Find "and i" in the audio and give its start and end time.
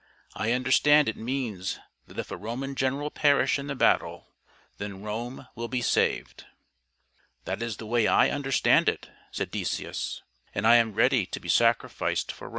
10.55-10.77